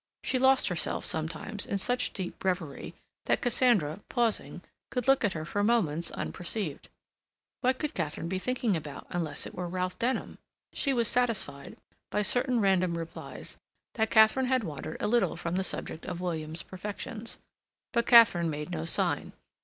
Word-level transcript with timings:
She 0.23 0.39
lost 0.39 0.67
herself 0.69 1.05
sometimes 1.05 1.63
in 1.63 1.77
such 1.77 2.11
deep 2.11 2.43
reverie 2.43 2.95
that 3.25 3.39
Cassandra, 3.39 3.99
pausing, 4.09 4.63
could 4.89 5.07
look 5.07 5.23
at 5.23 5.33
her 5.33 5.45
for 5.45 5.63
moments 5.63 6.09
unperceived. 6.09 6.89
What 7.59 7.77
could 7.77 7.93
Katharine 7.93 8.27
be 8.27 8.39
thinking 8.39 8.75
about, 8.75 9.05
unless 9.11 9.45
it 9.45 9.53
were 9.53 9.67
Ralph 9.69 9.99
Denham? 9.99 10.39
She 10.73 10.91
was 10.91 11.07
satisfied, 11.07 11.77
by 12.09 12.23
certain 12.23 12.61
random 12.61 12.97
replies, 12.97 13.57
that 13.93 14.09
Katharine 14.09 14.47
had 14.47 14.63
wandered 14.63 14.97
a 14.99 15.07
little 15.07 15.35
from 15.35 15.53
the 15.55 15.63
subject 15.63 16.07
of 16.07 16.19
William's 16.19 16.63
perfections. 16.63 17.37
But 17.93 18.07
Katharine 18.07 18.49
made 18.49 18.71
no 18.71 18.85
sign. 18.85 19.33